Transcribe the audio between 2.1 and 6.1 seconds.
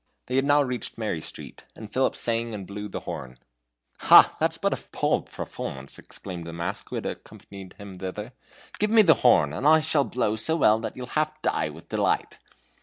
sang and blew the horn. "Ha! that's but a poor performance,"